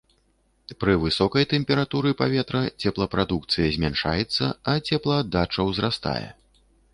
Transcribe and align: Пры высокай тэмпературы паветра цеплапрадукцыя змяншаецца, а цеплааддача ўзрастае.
Пры 0.83 0.93
высокай 1.01 1.43
тэмпературы 1.51 2.13
паветра 2.21 2.61
цеплапрадукцыя 2.87 3.67
змяншаецца, 3.77 4.49
а 4.75 4.77
цеплааддача 4.87 5.69
ўзрастае. 5.69 6.27